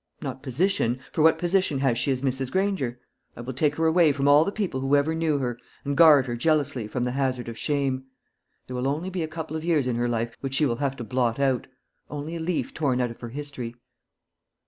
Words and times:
Not 0.19 0.41
position; 0.41 0.97
for 1.11 1.21
what 1.21 1.37
position 1.37 1.77
has 1.81 1.95
she 1.95 2.11
as 2.11 2.23
Mrs. 2.23 2.49
Granger? 2.51 2.97
I 3.37 3.41
will 3.41 3.53
take 3.53 3.75
her 3.75 3.85
away 3.85 4.11
from 4.11 4.27
all 4.27 4.43
the 4.43 4.51
people 4.51 4.79
who 4.81 4.95
ever 4.95 5.13
knew 5.13 5.37
her, 5.37 5.59
and 5.85 5.95
guard 5.95 6.25
her 6.25 6.35
jealously 6.35 6.87
from 6.87 7.03
the 7.03 7.11
hazard 7.11 7.47
of 7.47 7.55
shame. 7.55 8.05
There 8.65 8.75
will 8.75 8.87
only 8.87 9.11
be 9.11 9.21
a 9.21 9.27
couple 9.27 9.55
of 9.55 9.63
years 9.63 9.85
in 9.85 9.97
her 9.97 10.09
life 10.09 10.35
which 10.41 10.55
she 10.55 10.65
will 10.65 10.77
have 10.77 10.95
to 10.95 11.03
blot 11.03 11.39
out 11.39 11.67
only 12.09 12.35
a 12.35 12.39
leaf 12.39 12.73
torn 12.73 12.99
out 12.99 13.11
of 13.11 13.19
her 13.19 13.29
history." 13.29 13.75